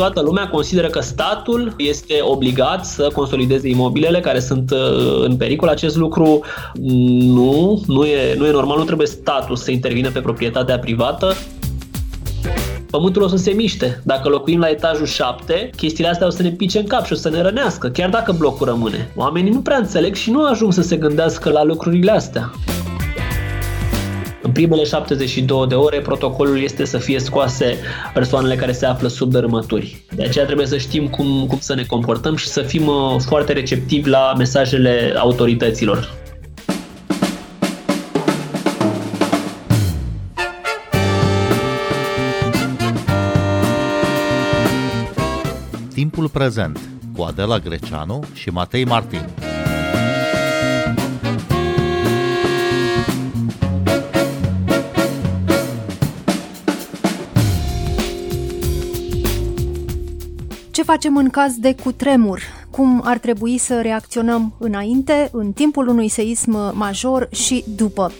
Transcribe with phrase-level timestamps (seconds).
[0.00, 5.68] toată lumea consideră că statul este obligat să consolideze imobilele care sunt uh, în pericol.
[5.68, 6.40] Acest lucru
[7.34, 11.34] nu, nu e, nu e normal, nu trebuie statul să intervină pe proprietatea privată
[12.90, 14.00] pământul o să se miște.
[14.04, 17.16] Dacă locuim la etajul 7, chestiile astea o să ne pice în cap și o
[17.16, 19.12] să ne rănească, chiar dacă blocul rămâne.
[19.16, 22.50] Oamenii nu prea înțeleg și nu ajung să se gândească la lucrurile astea.
[24.60, 27.76] În primele 72 de ore, protocolul este să fie scoase
[28.14, 30.04] persoanele care se află sub dărâmături.
[30.14, 33.52] De aceea trebuie să știm cum, cum să ne comportăm și să fim uh, foarte
[33.52, 36.12] receptivi la mesajele autorităților.
[45.94, 46.80] Timpul prezent
[47.16, 49.49] cu Adela Greceanu și Matei Martin.
[60.90, 62.40] Facem în caz de cutremur?
[62.70, 68.12] Cum ar trebui să reacționăm înainte, în timpul unui seism major și după?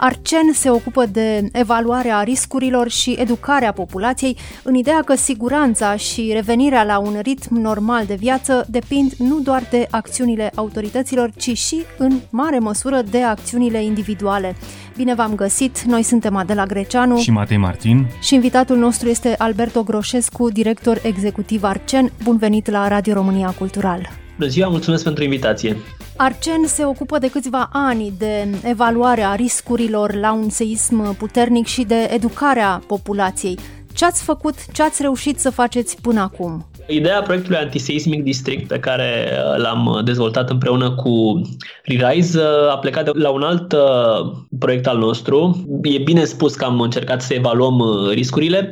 [0.00, 6.84] Arcen se ocupă de evaluarea riscurilor și educarea populației în ideea că siguranța și revenirea
[6.84, 12.18] la un ritm normal de viață depind nu doar de acțiunile autorităților, ci și în
[12.30, 14.56] mare măsură de acțiunile individuale.
[14.96, 15.82] Bine v-am găsit!
[15.82, 21.62] Noi suntem Adela Greceanu și Matei Martin și invitatul nostru este Alberto Groșescu, director executiv
[21.62, 22.12] Arcen.
[22.22, 24.27] Bun venit la Radio România Cultural!
[24.38, 25.76] Bună ziua, mulțumesc pentru invitație!
[26.16, 32.08] Arcen se ocupă de câțiva ani de evaluarea riscurilor la un seism puternic și de
[32.12, 33.58] educarea populației.
[33.94, 36.66] Ce ați făcut, ce ați reușit să faceți până acum?
[36.86, 41.40] Ideea proiectului Antiseismic District pe care uh, l-am dezvoltat împreună cu
[41.84, 45.64] Rerise uh, a plecat de la un alt uh, proiect al nostru.
[45.82, 48.68] E bine spus că am încercat să evaluăm riscurile.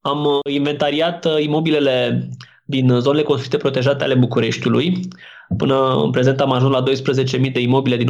[0.00, 2.28] Am inventariat imobilele
[2.64, 5.00] din zonele construite protejate ale Bucureștiului.
[5.56, 6.82] Până în prezent am ajuns la
[7.46, 8.08] 12.000 de imobile din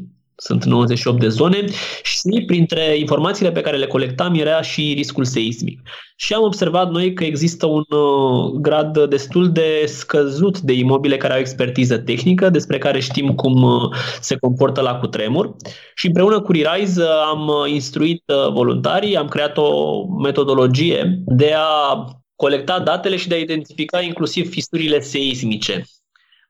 [0.00, 1.64] 18.000 sunt 98 de zone
[2.02, 5.80] și printre informațiile pe care le colectam era și riscul seismic.
[6.16, 11.32] Și am observat noi că există un uh, grad destul de scăzut de imobile care
[11.32, 13.90] au expertiză tehnică, despre care știm cum uh,
[14.20, 15.56] se comportă la cutremur.
[15.94, 22.04] Și împreună cu Rerise uh, am instruit voluntarii, am creat o metodologie de a
[22.36, 25.84] colecta datele și de a identifica inclusiv fisurile seismice.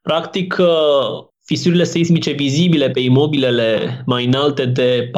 [0.02, 0.56] Practic,
[1.44, 5.10] fisurile seismice vizibile pe imobilele mai înalte de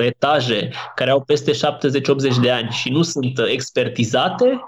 [0.00, 1.56] 4-5 etaje, care au peste 70-80
[2.40, 4.60] de ani și nu sunt expertizate,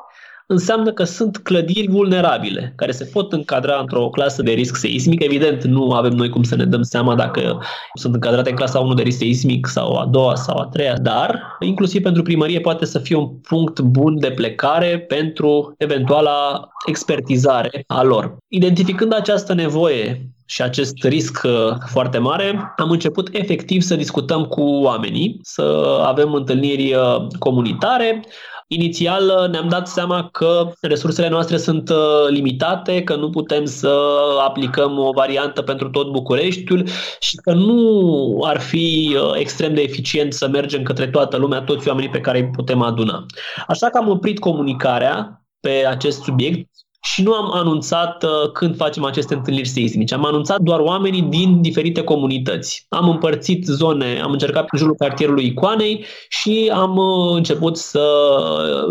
[0.50, 5.22] înseamnă că sunt clădiri vulnerabile, care se pot încadra într-o clasă de risc seismic.
[5.22, 7.62] Evident, nu avem noi cum să ne dăm seama dacă
[7.94, 11.56] sunt încadrate în clasa 1 de risc seismic sau a doua sau a treia, dar
[11.60, 18.02] inclusiv pentru primărie poate să fie un punct bun de plecare pentru eventuala expertizare a
[18.02, 18.36] lor.
[18.48, 24.62] Identificând această nevoie și acest risc uh, foarte mare, am început efectiv să discutăm cu
[24.62, 28.24] oamenii, să avem întâlniri uh, comunitare,
[28.72, 31.96] Inițial uh, ne-am dat seama că resursele noastre sunt uh,
[32.28, 34.10] limitate, că nu putem să
[34.46, 36.86] aplicăm o variantă pentru tot Bucureștiul
[37.20, 41.88] și că nu ar fi uh, extrem de eficient să mergem către toată lumea, toți
[41.88, 43.26] oamenii pe care îi putem aduna.
[43.66, 46.68] Așa că am oprit comunicarea pe acest subiect
[47.02, 50.14] și nu am anunțat uh, când facem aceste întâlniri seismice.
[50.14, 52.86] Am anunțat doar oamenii din diferite comunități.
[52.88, 58.04] Am împărțit zone, am încercat în jurul cartierului Icoanei și am uh, început să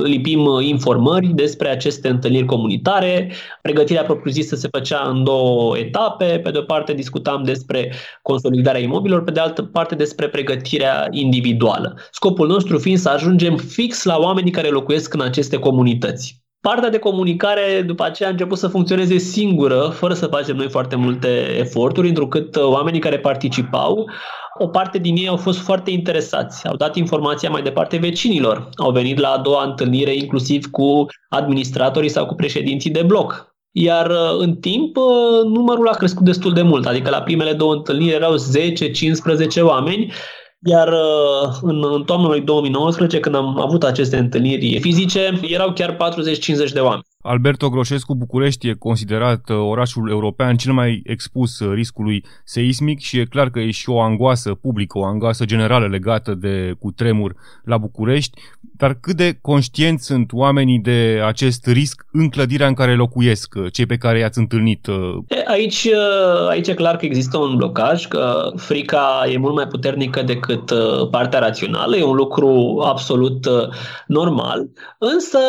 [0.03, 3.31] lipim informări despre aceste întâlniri comunitare.
[3.61, 6.39] Pregătirea propriu-zisă se făcea în două etape.
[6.43, 11.97] Pe de o parte discutam despre consolidarea imobilor, pe de altă parte despre pregătirea individuală.
[12.11, 16.47] Scopul nostru fiind să ajungem fix la oamenii care locuiesc în aceste comunități.
[16.61, 20.95] Partea de comunicare după aceea a început să funcționeze singură, fără să facem noi foarte
[20.95, 24.09] multe eforturi, întrucât uh, oamenii care participau,
[24.57, 28.91] o parte din ei au fost foarte interesați, au dat informația mai departe vecinilor, au
[28.91, 33.55] venit la a doua întâlnire inclusiv cu administratorii sau cu președinții de bloc.
[33.71, 37.73] Iar uh, în timp, uh, numărul a crescut destul de mult, adică la primele două
[37.73, 38.39] întâlniri erau 10-15
[39.61, 40.11] oameni
[40.65, 45.95] iar uh, în, în toamna lui 2019, când am avut aceste întâlniri fizice, erau chiar
[45.95, 45.97] 40-50
[46.73, 47.03] de oameni.
[47.23, 53.17] Alberto Groșescu, București e considerat uh, orașul european cel mai expus uh, riscului seismic și
[53.17, 57.77] e clar că e și o angoasă publică, o angoasă generală legată de cutremur la
[57.77, 58.41] București,
[58.77, 63.71] dar cât de conștienți sunt oamenii de acest risc în clădirea în care locuiesc, uh,
[63.71, 64.87] cei pe care i-ați întâlnit?
[65.45, 65.87] Aici,
[66.49, 70.71] aici e clar că există un blocaj, că frica e mult mai puternică decât
[71.11, 73.47] partea rațională, e un lucru absolut
[74.07, 75.39] normal, însă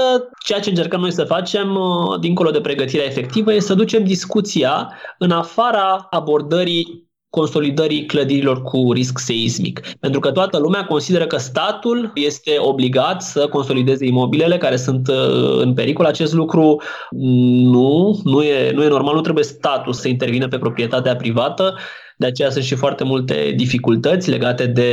[0.44, 4.04] ceea ce încercăm noi să facem facem, uh, dincolo de pregătirea efectivă, este să ducem
[4.04, 9.80] discuția în afara abordării consolidării clădirilor cu risc seismic.
[10.00, 15.60] Pentru că toată lumea consideră că statul este obligat să consolideze imobilele care sunt uh,
[15.60, 16.04] în pericol.
[16.04, 21.16] Acest lucru nu, nu e, nu e normal, nu trebuie statul să intervină pe proprietatea
[21.16, 21.74] privată
[22.20, 24.90] de aceea sunt și foarte multe dificultăți legate de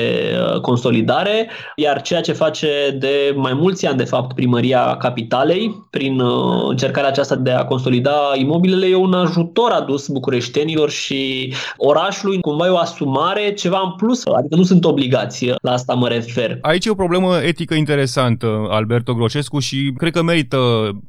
[0.53, 2.67] uh, consolidare, iar ceea ce face
[2.99, 8.15] de mai mulți ani, de fapt, primăria capitalei, prin uh, încercarea aceasta de a consolida
[8.35, 14.25] imobilele, e un ajutor adus bucureștenilor și orașului, cumva e o asumare, ceva în plus,
[14.25, 16.57] adică nu sunt obligații, la asta mă refer.
[16.61, 20.57] Aici e o problemă etică interesantă, Alberto Groșescu, și cred că merită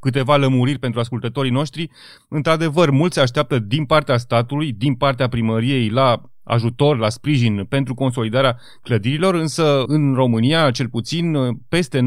[0.00, 1.90] câteva lămuriri pentru ascultătorii noștri.
[2.28, 6.07] Într-adevăr, mulți așteaptă din partea statului, din partea primăriei la
[6.48, 11.36] ajutor, la sprijin pentru consolidarea clădirilor, însă în România, cel puțin,
[11.68, 12.02] peste 90%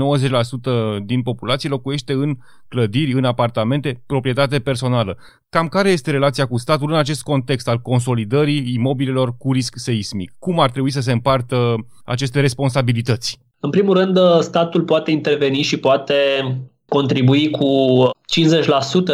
[1.05, 2.37] din populație locuiește în
[2.67, 5.17] clădiri, în apartamente, proprietate personală.
[5.49, 10.31] Cam care este relația cu statul în acest context al consolidării imobilelor cu risc seismic?
[10.39, 11.75] Cum ar trebui să se împartă
[12.05, 13.39] aceste responsabilități?
[13.59, 16.13] În primul rând, statul poate interveni și poate
[16.97, 17.67] contribui cu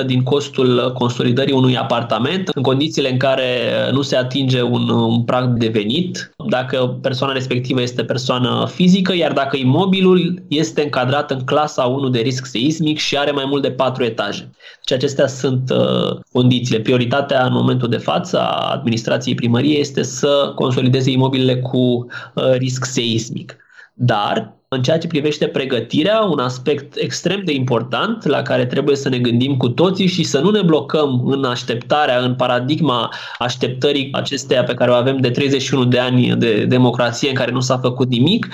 [0.04, 3.50] 50% din costul consolidării unui apartament în condițiile în care
[3.92, 9.34] nu se atinge un, un prag de venit, dacă persoana respectivă este persoană fizică, iar
[9.34, 13.72] dacă imobilul este încadrat în clasa 1 de risc seismic și are mai mult de
[13.72, 14.50] 4 etaje.
[14.86, 16.82] Deci acestea sunt uh, condițiile.
[16.82, 22.86] Prioritatea în momentul de față a administrației primăriei este să consolideze imobilele cu uh, risc
[22.86, 23.56] seismic.
[24.00, 29.10] Dar în ceea ce privește pregătirea, un aspect extrem de important la care trebuie să
[29.10, 34.64] ne gândim cu toții și să nu ne blocăm în așteptarea, în paradigma așteptării acesteia
[34.64, 38.08] pe care o avem de 31 de ani de democrație în care nu s-a făcut
[38.08, 38.48] nimic,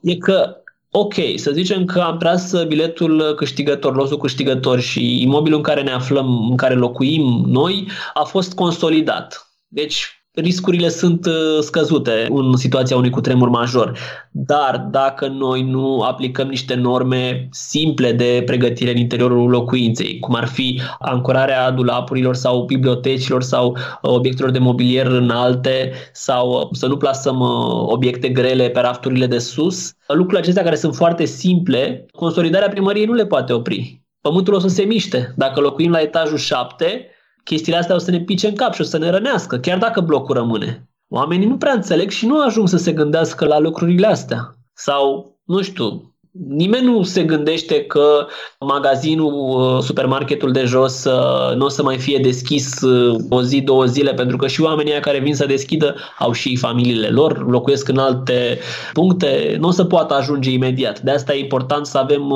[0.00, 0.56] e că
[0.90, 5.92] ok, să zicem că am tras biletul câștigător, losul câștigător și imobilul în care ne
[5.92, 9.50] aflăm, în care locuim noi, a fost consolidat.
[9.68, 13.98] Deci riscurile sunt uh, scăzute în situația unui cutremur major.
[14.30, 20.46] Dar dacă noi nu aplicăm niște norme simple de pregătire în interiorul locuinței, cum ar
[20.46, 26.96] fi ancorarea dulapurilor sau bibliotecilor sau uh, obiectelor de mobilier înalte sau uh, să nu
[26.96, 27.40] plasăm
[27.86, 33.12] obiecte grele pe rafturile de sus, lucrurile acestea care sunt foarte simple, consolidarea primăriei nu
[33.12, 34.04] le poate opri.
[34.20, 35.34] Pământul o să se miște.
[35.36, 37.10] Dacă locuim la etajul 7,
[37.48, 40.00] chestiile astea o să ne pice în cap și o să ne rănească, chiar dacă
[40.00, 40.88] blocul rămâne.
[41.08, 44.56] Oamenii nu prea înțeleg și nu ajung să se gândească la lucrurile astea.
[44.72, 46.15] Sau, nu știu,
[46.48, 48.26] Nimeni nu se gândește că
[48.60, 53.60] magazinul, uh, supermarketul de jos uh, nu o să mai fie deschis uh, o zi,
[53.60, 57.88] două zile, pentru că și oamenii care vin să deschidă au și familiile lor, locuiesc
[57.88, 58.58] în alte
[58.92, 61.00] puncte, nu o să poată ajunge imediat.
[61.00, 62.30] De asta e important să avem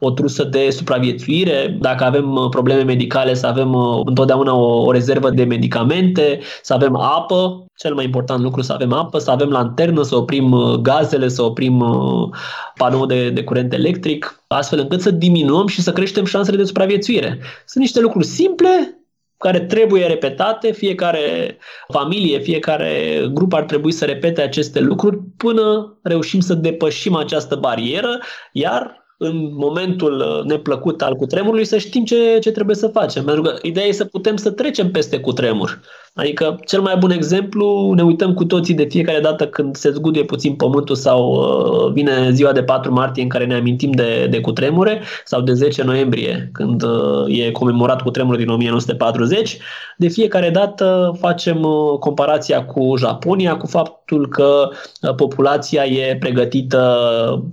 [0.00, 5.44] o trusă de supraviețuire, dacă avem probleme medicale, să avem întotdeauna o, o rezervă de
[5.44, 10.16] medicamente, să avem apă, cel mai important lucru să avem apă, să avem lanternă, să
[10.16, 12.28] oprim uh, gazele, să oprim uh,
[12.76, 17.38] panou de, de curent electric, astfel încât să diminuăm și să creștem șansele de supraviețuire.
[17.66, 18.98] Sunt niște lucruri simple
[19.38, 21.58] care trebuie repetate, fiecare
[21.92, 28.18] familie, fiecare grup ar trebui să repete aceste lucruri până reușim să depășim această barieră,
[28.52, 33.24] iar în momentul uh, neplăcut al cutremurului să știm ce, ce trebuie să facem.
[33.24, 35.80] Pentru că ideea e să putem să trecem peste cutremur.
[36.16, 40.24] Adică, cel mai bun exemplu, ne uităm cu toții de fiecare dată când se zguduie
[40.24, 44.40] puțin pământul sau uh, vine ziua de 4 martie în care ne amintim de, de
[44.40, 49.58] cutremure sau de 10 noiembrie când uh, e comemorat cutremurul din 1940.
[49.96, 54.68] De fiecare dată facem uh, comparația cu Japonia, cu faptul că
[55.02, 56.82] uh, populația e pregătită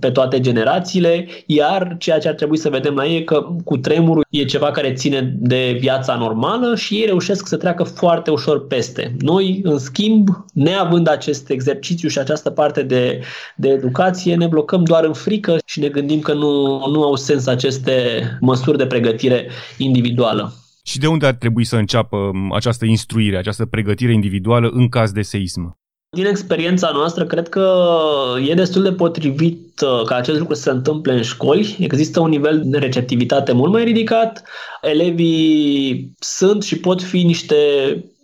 [0.00, 4.26] pe toate generațiile, iar ceea ce ar trebui să vedem la ei e că cutremurul
[4.30, 8.66] e ceva care ține de viața normală și ei reușesc să treacă foarte ușor ușor
[8.66, 9.16] peste.
[9.18, 13.20] Noi, în schimb, neavând acest exercițiu și această parte de,
[13.56, 17.46] de educație, ne blocăm doar în frică și ne gândim că nu, nu au sens
[17.46, 17.92] aceste
[18.40, 20.52] măsuri de pregătire individuală.
[20.84, 25.22] Și de unde ar trebui să înceapă această instruire, această pregătire individuală în caz de
[25.22, 25.81] seism?
[26.16, 27.84] Din experiența noastră, cred că
[28.46, 31.76] e destul de potrivit uh, ca acest lucru să se întâmple în școli.
[31.80, 34.42] Există un nivel de receptivitate mult mai ridicat.
[34.82, 37.56] Elevii sunt și pot fi niște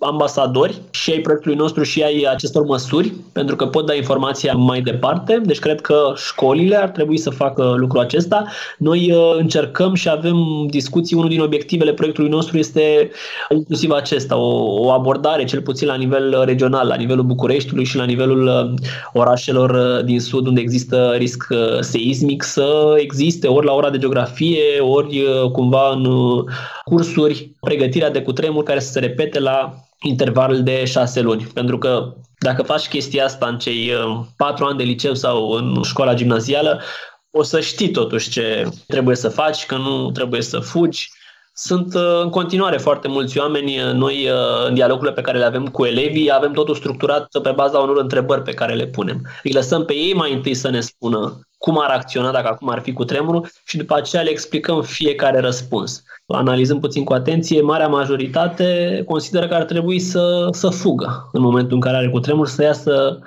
[0.01, 4.81] ambasadori și ai proiectului nostru și ai acestor măsuri, pentru că pot da informația mai
[4.81, 5.41] departe.
[5.45, 8.45] Deci cred că școlile ar trebui să facă lucrul acesta.
[8.79, 11.17] Noi uh, încercăm și avem discuții.
[11.17, 13.11] Unul din obiectivele proiectului nostru este
[13.51, 18.05] inclusiv acesta, o, o abordare, cel puțin la nivel regional, la nivelul Bucureștiului și la
[18.05, 21.47] nivelul uh, orașelor uh, din sud, unde există risc
[21.81, 26.07] seismic, să existe ori la ora de geografie, ori cumva în
[26.85, 31.51] cursuri pregătirea de cutremur care să se repete la interval de șase luni.
[31.55, 35.83] Pentru că dacă faci chestia asta în cei uh, patru ani de liceu sau în
[35.83, 36.81] școala gimnazială,
[37.31, 41.11] o să știi totuși ce trebuie să faci, că nu trebuie să fugi.
[41.53, 43.77] Sunt uh, în continuare foarte mulți oameni.
[43.93, 47.79] Noi, uh, în dialogurile pe care le avem cu elevii, avem totul structurat pe baza
[47.79, 49.21] unor întrebări pe care le punem.
[49.43, 52.81] Îi lăsăm pe ei mai întâi să ne spună cum ar acționa dacă acum ar
[52.81, 56.03] fi cu tremurul și după aceea le explicăm fiecare răspuns.
[56.27, 61.75] Analizând puțin cu atenție, marea majoritate consideră că ar trebui să, să fugă în momentul
[61.75, 63.19] în care are cu tremur, să iasă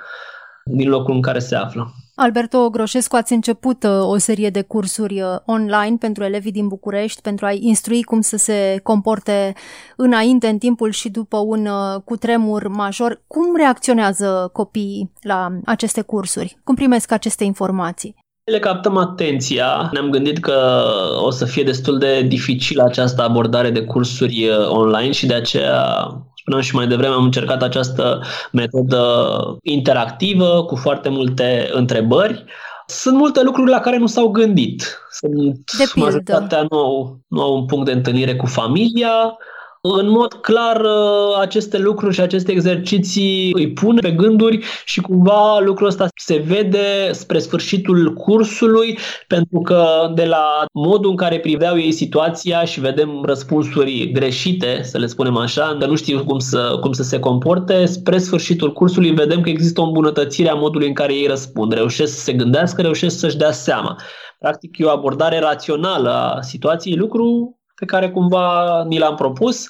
[0.64, 1.92] din locul în care se află.
[2.14, 7.20] Alberto Groșescu, ați început uh, o serie de cursuri uh, online pentru elevii din București,
[7.20, 9.54] pentru a-i instrui cum să se comporte
[9.96, 13.22] înainte, în timpul și după un uh, cutremur major.
[13.26, 16.58] Cum reacționează copiii la aceste cursuri?
[16.64, 18.21] Cum primesc aceste informații?
[18.44, 19.88] Le captăm atenția.
[19.92, 20.84] Ne-am gândit că
[21.22, 26.62] o să fie destul de dificil această abordare de cursuri online și de aceea spuneam
[26.62, 28.22] și mai devreme, am încercat această
[28.52, 32.44] metodă interactivă cu foarte multe întrebări.
[32.86, 34.98] Sunt multe lucruri la care nu s-au gândit.
[35.10, 39.36] Sunt de majoritatea nu au, nu au un punct de întâlnire cu familia,
[39.84, 45.58] în mod clar, uh, aceste lucruri și aceste exerciții îi pun pe gânduri și cumva
[45.58, 51.78] lucrul ăsta se vede spre sfârșitul cursului, pentru că de la modul în care priveau
[51.78, 56.78] ei situația și vedem răspunsuri greșite, să le spunem așa, că nu știu cum să,
[56.80, 60.94] cum să se comporte, spre sfârșitul cursului vedem că există o îmbunătățire a modului în
[60.94, 61.72] care ei răspund.
[61.72, 63.96] Reușesc să se gândească, reușesc să-și dea seama.
[64.38, 69.68] Practic e o abordare rațională a situației, lucru pe care cumva ni l-am propus,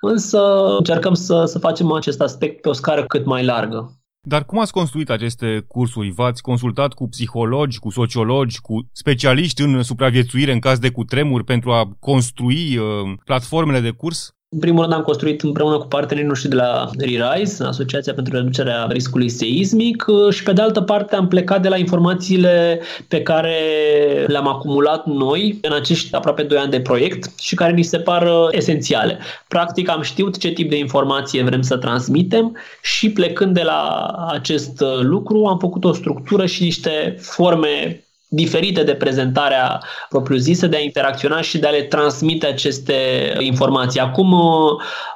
[0.00, 0.40] însă
[0.78, 3.92] încercăm să, să facem acest aspect pe o scară cât mai largă.
[4.20, 6.10] Dar cum ați construit aceste cursuri?
[6.10, 11.72] V-ați consultat cu psihologi, cu sociologi, cu specialiști în supraviețuire în caz de cutremur pentru
[11.72, 12.84] a construi uh,
[13.24, 14.32] platformele de curs?
[14.50, 18.86] În primul rând am construit împreună cu partenerii noștri de la ReRise, Asociația pentru Reducerea
[18.90, 23.56] Riscului Seismic și pe de altă parte am plecat de la informațiile pe care
[24.26, 28.28] le-am acumulat noi în acești aproape 2 ani de proiect și care ni se par
[28.50, 29.18] esențiale.
[29.48, 34.84] Practic am știut ce tip de informație vrem să transmitem și plecând de la acest
[35.00, 41.40] lucru am făcut o structură și niște forme diferite de prezentarea propriu-zisă, de a interacționa
[41.40, 42.94] și de a le transmite aceste
[43.38, 44.00] informații.
[44.00, 44.34] Acum,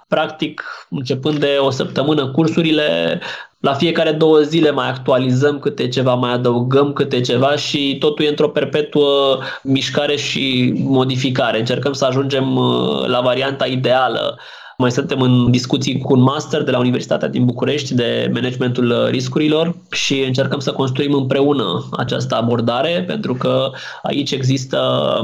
[0.08, 3.20] practic, începând de o săptămână, cursurile
[3.62, 8.28] la fiecare două zile mai actualizăm câte ceva, mai adăugăm câte ceva și totul e
[8.28, 11.58] într-o perpetuă mișcare și modificare.
[11.58, 14.38] Încercăm să ajungem uh, la varianta ideală
[14.82, 19.74] mai suntem în discuții cu un master de la Universitatea din București de managementul riscurilor
[19.90, 23.70] și încercăm să construim împreună această abordare pentru că
[24.02, 24.78] aici există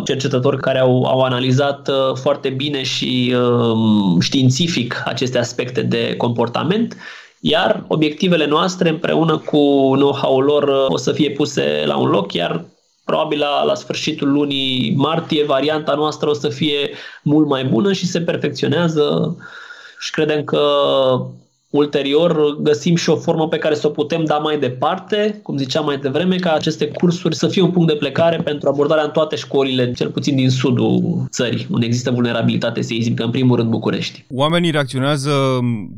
[0.05, 6.97] cercetători care au, au analizat uh, foarte bine și um, științific aceste aspecte de comportament
[7.41, 12.33] iar obiectivele noastre împreună cu know-how-ul lor uh, o să fie puse la un loc,
[12.33, 12.65] iar
[13.09, 16.91] probabil la, la sfârșitul lunii martie varianta noastră o să fie
[17.23, 19.37] mult mai bună și se perfecționează.
[19.99, 20.63] Și credem că
[21.71, 25.85] ulterior găsim și o formă pe care să o putem da mai departe, cum ziceam
[25.85, 29.37] mai devreme, ca aceste cursuri să fie un punct de plecare pentru abordarea în toate
[29.37, 34.25] școlile, cel puțin din sudul țării, unde există vulnerabilitate seismică, în primul rând București.
[34.31, 35.31] Oamenii reacționează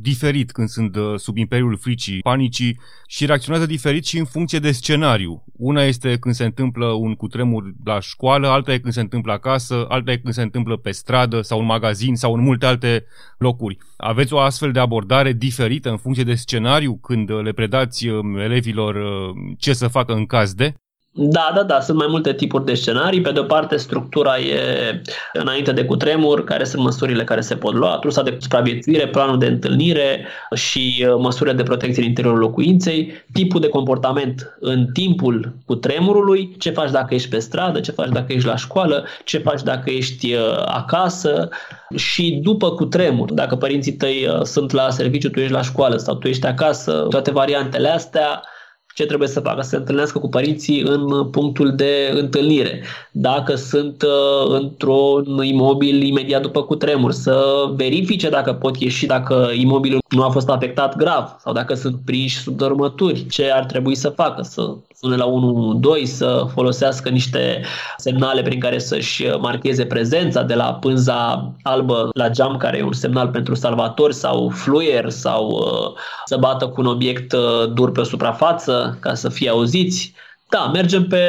[0.01, 4.71] diferit când sunt uh, sub imperiul fricii, panicii și reacționează diferit și în funcție de
[4.71, 5.45] scenariu.
[5.57, 9.85] Una este când se întâmplă un cutremur la școală, alta e când se întâmplă acasă,
[9.89, 13.05] alta e când se întâmplă pe stradă sau în magazin sau în multe alte
[13.39, 13.79] locuri.
[13.97, 15.60] Aveți o astfel de abordare diferită
[15.91, 20.55] în funcție de scenariu când le predați uh, elevilor uh, ce să facă în caz
[20.55, 20.75] de?
[21.13, 23.21] Da, da, da, sunt mai multe tipuri de scenarii.
[23.21, 25.03] Pe de o parte, structura e
[25.33, 29.47] înainte de cutremur, care sunt măsurile care se pot lua, trusa de supraviețuire, planul de
[29.47, 36.57] întâlnire și uh, măsurile de protecție în interiorul locuinței, tipul de comportament în timpul cutremurului,
[36.59, 39.91] ce faci dacă ești pe stradă, ce faci dacă ești la școală, ce faci dacă
[39.91, 41.49] ești uh, acasă
[41.97, 46.15] și după cutremur, dacă părinții tăi uh, sunt la serviciu, tu ești la școală sau
[46.15, 48.43] tu ești acasă, toate variantele astea
[48.95, 49.63] ce trebuie să facă?
[49.63, 52.83] Să se întâlnească cu părinții în punctul de întâlnire.
[53.11, 60.00] Dacă sunt uh, într-un imobil imediat după cutremur, să verifice dacă pot ieși, dacă imobilul
[60.11, 64.09] nu a fost afectat grav sau dacă sunt prinși sub dormături, ce ar trebui să
[64.09, 65.27] facă, să sune la
[66.01, 67.63] 1-2, să folosească niște
[67.97, 72.93] semnale prin care să-și marcheze prezența de la pânza albă la geam, care e un
[72.93, 78.01] semnal pentru salvatori sau fluier sau uh, să bată cu un obiect uh, dur pe
[78.01, 80.15] o suprafață ca să fie auziți.
[80.49, 81.25] Da, mergem pe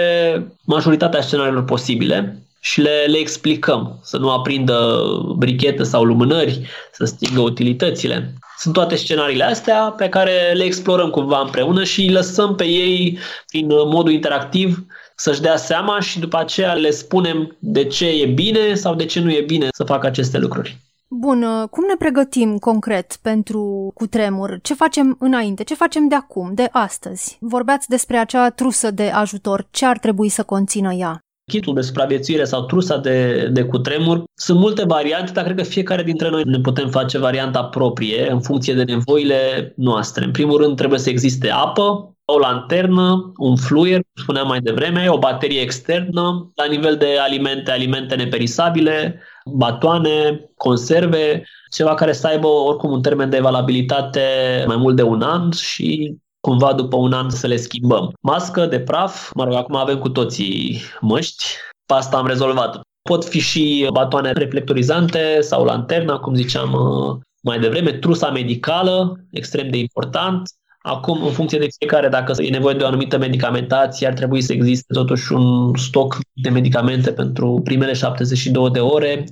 [0.65, 4.99] majoritatea scenariilor posibile și le, le explicăm, să nu aprindă
[5.37, 8.33] brichete sau lumânări, să stingă utilitățile.
[8.57, 13.19] Sunt toate scenariile astea pe care le explorăm cumva împreună și îi lăsăm pe ei
[13.47, 18.73] prin modul interactiv să-și dea seama și după aceea le spunem de ce e bine
[18.73, 20.77] sau de ce nu e bine să facă aceste lucruri.
[21.07, 24.59] Bun, cum ne pregătim concret pentru cutremur?
[24.61, 25.63] Ce facem înainte?
[25.63, 27.37] Ce facem de acum, de astăzi?
[27.39, 29.67] Vorbeați despre acea trusă de ajutor.
[29.71, 31.19] Ce ar trebui să conțină ea?
[31.51, 34.23] Kitul de supraviețuire sau trusa de, de cutremur.
[34.33, 38.41] Sunt multe variante, dar cred că fiecare dintre noi ne putem face varianta proprie în
[38.41, 40.25] funcție de nevoile noastre.
[40.25, 45.07] În primul rând trebuie să existe apă, o lanternă, un fluier, cum spuneam mai devreme,
[45.09, 52.47] o baterie externă, la nivel de alimente, alimente neperisabile, batoane, conserve, ceva care să aibă
[52.47, 54.21] oricum un termen de valabilitate
[54.67, 58.13] mai mult de un an și cumva după un an să le schimbăm.
[58.21, 61.45] Mască de praf, mă rog, acum avem cu toții măști,
[61.85, 62.81] pasta am rezolvat.
[63.09, 69.69] Pot fi și batoane reflectorizante sau lanterna, cum ziceam uh, mai devreme, trusa medicală, extrem
[69.69, 70.49] de important,
[70.83, 74.53] Acum, în funcție de fiecare, dacă e nevoie de o anumită medicamentație, ar trebui să
[74.53, 79.25] existe totuși un stoc de medicamente pentru primele 72 de ore.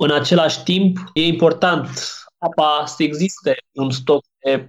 [0.00, 1.88] În același timp, e important
[2.38, 4.68] apa să existe un stoc de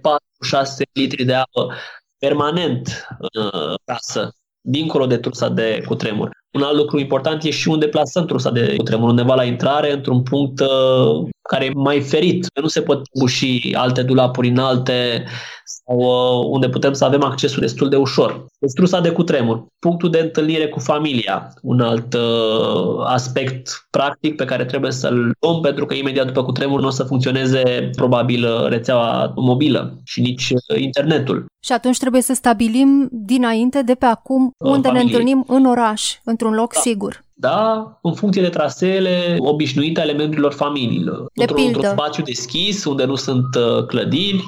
[0.92, 1.74] litri de apă
[2.18, 6.30] permanent în uh, casă, dincolo de trusa de cutremur.
[6.52, 10.22] Un alt lucru important e și unde plasăm trusa de cutremur, undeva la intrare, într-un
[10.22, 12.46] punct uh, care e mai ferit.
[12.62, 15.24] Nu se pot buși alte dulapuri înalte
[15.64, 18.44] sau uh, unde putem să avem accesul destul de ușor.
[18.58, 24.44] Deci trusa de cutremur, punctul de întâlnire cu familia, un alt uh, aspect practic pe
[24.44, 28.68] care trebuie să-l luăm pentru că imediat după cutremur nu o să funcționeze probabil uh,
[28.68, 31.46] rețeaua mobilă și nici uh, internetul.
[31.64, 36.18] Și atunci trebuie să stabilim dinainte, de pe acum, unde uh, ne întâlnim în oraș,
[36.24, 36.80] într-un loc da.
[36.80, 41.26] sigur da, în funcție de traseele obișnuite ale membrilor familiilor.
[41.34, 44.44] De într-un, într-un spațiu deschis, unde nu sunt uh, clădiri,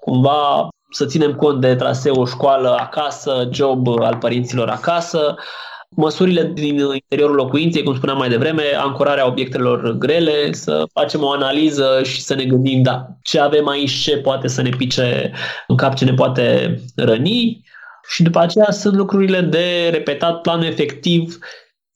[0.00, 5.34] cumva să ținem cont de traseu școală acasă, job al părinților acasă,
[5.96, 12.00] măsurile din interiorul locuinței, cum spuneam mai devreme, ancorarea obiectelor grele, să facem o analiză
[12.02, 15.32] și să ne gândim, da, ce avem aici, ce poate să ne pice
[15.66, 17.68] în cap, ce ne poate răni.
[18.08, 21.38] Și după aceea sunt lucrurile de repetat plan efectiv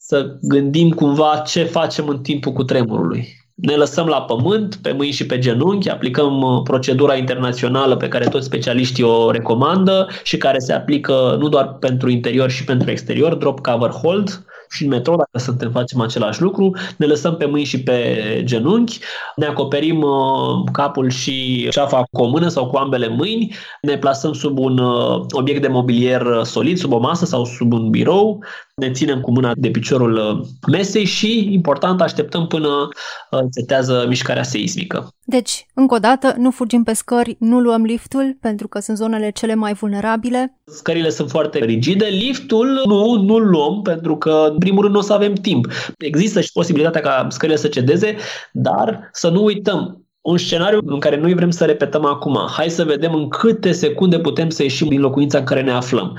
[0.07, 3.29] să gândim cumva ce facem în timpul cutremurului.
[3.55, 8.29] Ne lăsăm la pământ, pe mâini și pe genunchi, aplicăm uh, procedura internațională pe care
[8.29, 13.35] toți specialiștii o recomandă și care se aplică nu doar pentru interior și pentru exterior,
[13.35, 17.67] drop cover hold, și în metro, dacă suntem facem același lucru, ne lăsăm pe mâini
[17.67, 18.99] și pe genunchi,
[19.37, 24.33] ne acoperim uh, capul și ceafa cu o mână sau cu ambele mâini, ne plasăm
[24.33, 28.91] sub un uh, obiect de mobilier solid, sub o masă sau sub un birou, ne
[28.91, 32.89] ținem cu mâna de piciorul uh, mesei și, important, așteptăm până
[33.31, 35.09] încetează mișcarea seismică.
[35.27, 39.31] Deci, încă o dată, nu fugim pe scări, nu luăm liftul, pentru că sunt zonele
[39.31, 40.59] cele mai vulnerabile.
[40.65, 45.03] Scările sunt foarte rigide, liftul nu, nu-l luăm, pentru că, în primul rând, nu o
[45.03, 45.67] să avem timp.
[45.99, 48.17] Există și posibilitatea ca scările să cedeze,
[48.53, 52.49] dar să nu uităm, un scenariu în care noi vrem să repetăm acum.
[52.51, 56.19] Hai să vedem în câte secunde putem să ieșim din locuința în care ne aflăm.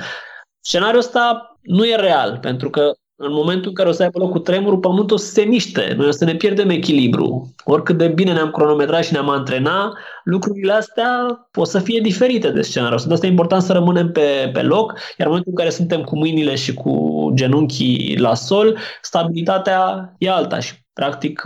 [0.59, 4.31] Scenariul ăsta nu e real, pentru că în momentul în care o să aibă loc
[4.31, 7.53] cu tremurul, pământul o să se miște, noi o să ne pierdem echilibru.
[7.63, 11.09] Oricât de bine ne-am cronometrat și ne-am antrenat, lucrurile astea
[11.55, 12.97] o să fie diferite de scenariu.
[13.07, 16.03] De asta e important să rămânem pe, pe loc, iar în momentul în care suntem
[16.03, 21.41] cu mâinile și cu genunchii la sol, stabilitatea e alta și Practic,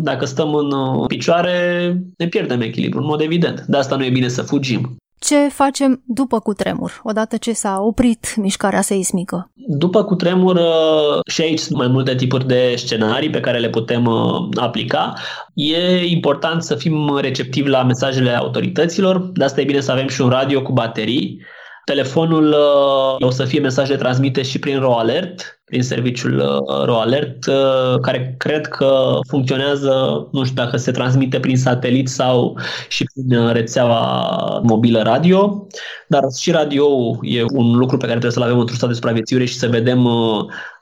[0.00, 0.70] dacă stăm în
[1.06, 3.60] picioare, ne pierdem echilibru, în mod evident.
[3.60, 4.96] De asta nu e bine să fugim.
[5.24, 9.50] Ce facem după cutremur, odată ce s-a oprit mișcarea seismică?
[9.54, 14.04] După cutremur, uh, și aici sunt mai multe tipuri de scenarii pe care le putem
[14.06, 15.12] uh, aplica.
[15.54, 20.20] E important să fim receptivi la mesajele autorităților, de asta e bine să avem și
[20.20, 21.40] un radio cu baterii.
[21.84, 28.00] Telefonul uh, o să fie mesaje transmite și prin RoAlert, prin serviciul uh, RoAlert, uh,
[28.00, 29.92] care cred că funcționează,
[30.32, 35.66] nu știu dacă se transmite prin satelit sau și prin uh, rețeaua mobilă radio,
[36.08, 36.86] dar și radio
[37.22, 40.08] e un lucru pe care trebuie să-l avem într-un stat de supraviețuire și să vedem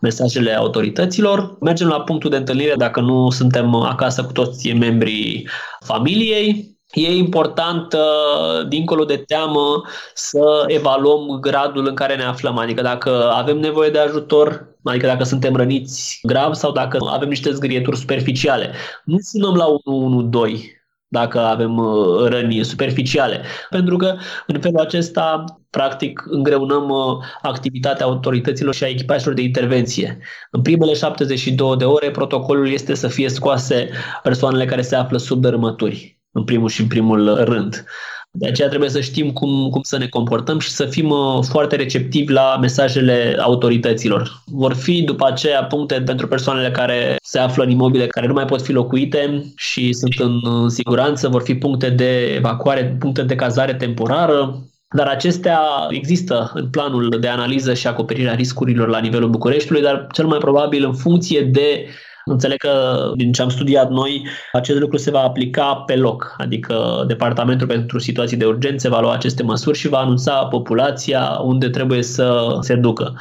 [0.00, 1.56] mesajele autorităților.
[1.60, 5.48] Mergem la punctul de întâlnire dacă nu suntem acasă cu toți membrii
[5.80, 9.82] familiei, E important, uh, dincolo de teamă,
[10.14, 12.58] să evaluăm gradul în care ne aflăm.
[12.58, 17.52] Adică dacă avem nevoie de ajutor, adică dacă suntem răniți grav sau dacă avem niște
[17.52, 18.72] zgârieturi superficiale.
[19.04, 20.74] Nu sunăm la 112
[21.12, 23.42] dacă avem uh, răni superficiale.
[23.70, 30.18] Pentru că în felul acesta, practic, îngreunăm uh, activitatea autorităților și a echipajelor de intervenție.
[30.50, 33.90] În primele 72 de ore, protocolul este să fie scoase
[34.22, 37.84] persoanele care se află sub dărâmături în primul și în primul rând.
[38.32, 41.76] De aceea trebuie să știm cum, cum să ne comportăm și să fim uh, foarte
[41.76, 44.42] receptivi la mesajele autorităților.
[44.46, 48.44] Vor fi după aceea puncte pentru persoanele care se află în imobile care nu mai
[48.44, 53.74] pot fi locuite și sunt în siguranță, vor fi puncte de evacuare, puncte de cazare
[53.74, 54.64] temporară,
[54.96, 60.06] dar acestea există în planul de analiză și acoperire a riscurilor la nivelul Bucureștiului, dar
[60.12, 61.86] cel mai probabil în funcție de
[62.30, 67.04] Înțeleg că din ce am studiat noi, acest lucru se va aplica pe loc, adică
[67.06, 72.02] Departamentul pentru Situații de Urgență va lua aceste măsuri și va anunța populația unde trebuie
[72.02, 73.14] să se ducă.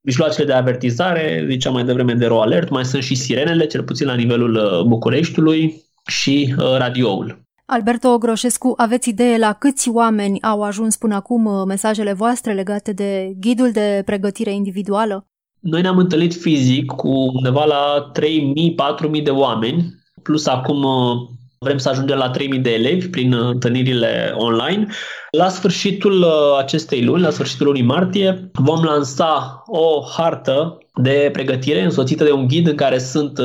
[0.00, 4.14] Mijloacele de avertizare, ziceam mai devreme de alert, mai sunt și sirenele, cel puțin la
[4.14, 7.40] nivelul uh, Bucureștiului și uh, radioul.
[7.66, 12.92] Alberto Groșescu, aveți idee la câți oameni au ajuns până acum uh, mesajele voastre legate
[12.92, 15.29] de ghidul de pregătire individuală?
[15.60, 21.88] Noi ne-am întâlnit fizic cu undeva la 3.000-4.000 de oameni, plus acum uh, vrem să
[21.88, 24.86] ajungem la 3.000 de elevi prin uh, întâlnirile online.
[25.30, 31.82] La sfârșitul uh, acestei luni, la sfârșitul lunii martie, vom lansa o hartă de pregătire
[31.82, 33.38] însoțită de un ghid în care sunt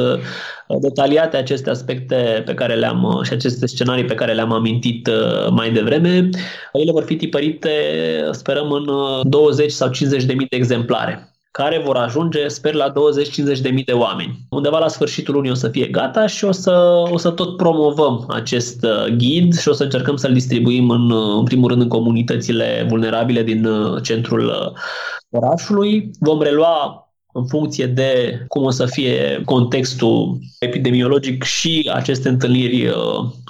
[0.82, 5.10] detaliate aceste aspecte pe care le-am și aceste scenarii pe care le-am amintit
[5.50, 6.30] mai devreme.
[6.74, 7.70] Ele vor fi tipărite,
[8.32, 8.86] sperăm, în
[9.30, 13.84] 20 sau 50 de mii de exemplare care vor ajunge, sper, la 20-50 de mii
[13.84, 14.40] de oameni.
[14.50, 18.26] Undeva la sfârșitul lunii o să fie gata și o să, o să tot promovăm
[18.30, 21.88] acest uh, ghid și o să încercăm să-l distribuim în, uh, în primul rând în
[21.88, 24.74] comunitățile vulnerabile din uh, centrul
[25.30, 26.12] orașului.
[26.20, 32.94] Vom relua în funcție de cum o să fie contextul epidemiologic și aceste întâlniri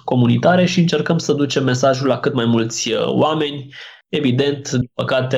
[0.03, 3.69] comunitare și încercăm să ducem mesajul la cât mai mulți oameni
[4.15, 5.37] Evident, din păcate,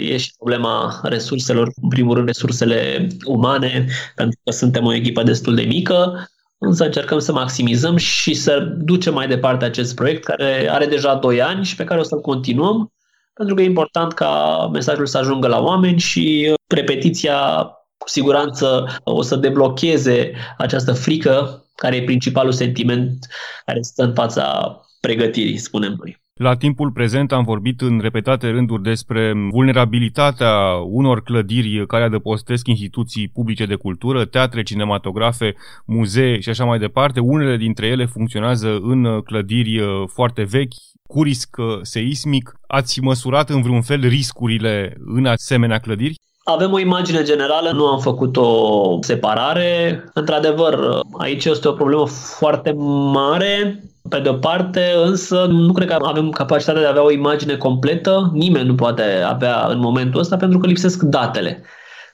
[0.00, 5.54] e și problema resurselor, în primul rând resursele umane, pentru că suntem o echipă destul
[5.54, 10.86] de mică, însă încercăm să maximizăm și să ducem mai departe acest proiect care are
[10.86, 12.92] deja 2 ani și pe care o să-l continuăm,
[13.34, 19.22] pentru că e important ca mesajul să ajungă la oameni și repetiția cu siguranță o
[19.22, 23.26] să deblocheze această frică care e principalul sentiment
[23.64, 26.24] care stă în fața pregătirii, spunem noi.
[26.40, 30.52] La timpul prezent am vorbit în repetate rânduri despre vulnerabilitatea
[30.84, 35.54] unor clădiri care adăpostesc instituții publice de cultură, teatre, cinematografe,
[35.86, 37.20] muzee și așa mai departe.
[37.20, 40.74] Unele dintre ele funcționează în clădiri uh, foarte vechi,
[41.08, 42.52] cu risc uh, seismic.
[42.66, 46.14] Ați măsurat în vreun fel riscurile în asemenea clădiri?
[46.48, 50.04] Avem o imagine generală, nu am făcut o separare.
[50.14, 52.72] Într-adevăr, aici este o problemă foarte
[53.12, 53.84] mare.
[54.08, 57.56] Pe de o parte, însă, nu cred că avem capacitatea de a avea o imagine
[57.56, 58.30] completă.
[58.32, 61.62] Nimeni nu poate avea în momentul ăsta pentru că lipsesc datele.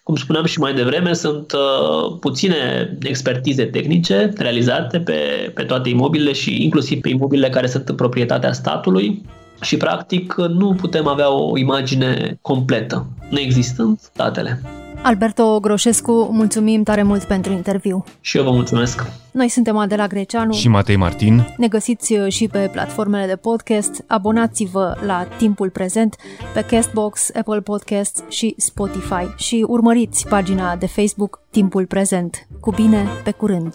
[0.02, 6.32] Cum spuneam și mai devreme, sunt uh, puține expertize tehnice realizate pe, pe toate imobilele
[6.32, 9.22] și inclusiv pe imobilele care sunt în proprietatea statului
[9.62, 14.62] și practic nu putem avea o imagine completă, neexistând datele.
[15.02, 18.04] Alberto Groșescu, mulțumim tare mult pentru interviu.
[18.20, 19.06] Și eu vă mulțumesc.
[19.30, 21.54] Noi suntem Adela Greceanu și Matei Martin.
[21.56, 24.04] Ne găsiți uh, și pe platformele de podcast.
[24.06, 26.16] Abonați-vă la Timpul Prezent
[26.54, 32.46] pe Castbox, Apple Podcasts și Spotify și urmăriți pagina de Facebook Timpul Prezent.
[32.60, 33.74] Cu bine, pe curând!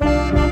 [0.00, 0.49] thank you